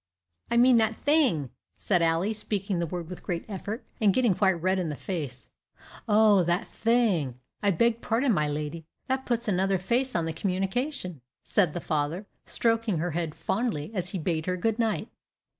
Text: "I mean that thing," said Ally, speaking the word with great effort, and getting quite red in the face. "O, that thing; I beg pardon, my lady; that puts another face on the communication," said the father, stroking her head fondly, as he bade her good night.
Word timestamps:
"I 0.49 0.57
mean 0.57 0.77
that 0.77 0.95
thing," 0.95 1.51
said 1.77 2.01
Ally, 2.01 2.31
speaking 2.31 2.79
the 2.79 2.87
word 2.87 3.07
with 3.07 3.21
great 3.21 3.45
effort, 3.47 3.85
and 3.99 4.15
getting 4.15 4.33
quite 4.33 4.53
red 4.59 4.79
in 4.79 4.89
the 4.89 4.95
face. 4.95 5.49
"O, 6.09 6.41
that 6.41 6.65
thing; 6.65 7.39
I 7.61 7.69
beg 7.69 8.01
pardon, 8.01 8.33
my 8.33 8.47
lady; 8.49 8.87
that 9.05 9.27
puts 9.27 9.47
another 9.47 9.77
face 9.77 10.15
on 10.15 10.25
the 10.25 10.33
communication," 10.33 11.21
said 11.43 11.73
the 11.73 11.79
father, 11.81 12.25
stroking 12.47 12.97
her 12.97 13.11
head 13.11 13.35
fondly, 13.35 13.91
as 13.93 14.09
he 14.09 14.17
bade 14.17 14.47
her 14.47 14.57
good 14.57 14.79
night. 14.79 15.09